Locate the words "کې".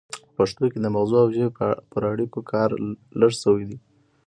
0.71-0.79